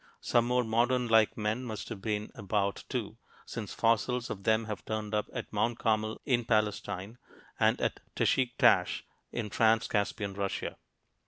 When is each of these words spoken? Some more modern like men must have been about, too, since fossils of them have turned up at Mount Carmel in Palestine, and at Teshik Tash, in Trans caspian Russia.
Some 0.19 0.47
more 0.47 0.63
modern 0.63 1.07
like 1.09 1.37
men 1.37 1.63
must 1.63 1.89
have 1.89 2.01
been 2.01 2.31
about, 2.33 2.85
too, 2.89 3.17
since 3.45 3.71
fossils 3.71 4.31
of 4.31 4.45
them 4.45 4.65
have 4.65 4.83
turned 4.83 5.13
up 5.13 5.29
at 5.31 5.53
Mount 5.53 5.77
Carmel 5.77 6.19
in 6.25 6.43
Palestine, 6.43 7.19
and 7.59 7.79
at 7.79 7.99
Teshik 8.15 8.57
Tash, 8.57 9.05
in 9.31 9.51
Trans 9.51 9.87
caspian 9.87 10.33
Russia. 10.33 10.77